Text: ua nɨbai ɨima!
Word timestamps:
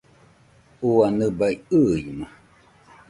ua 0.89 1.07
nɨbai 1.17 1.55
ɨima! 1.77 2.25